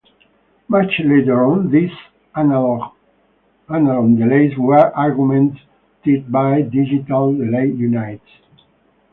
Much 0.67 0.99
later 1.05 1.45
on, 1.45 1.69
these 1.69 1.91
analong 2.35 2.89
delays 4.17 4.57
were 4.57 4.91
augmented 4.97 5.61
by 6.31 6.63
Digital 6.63 7.35
Delay 7.35 7.67
units. 7.67 8.25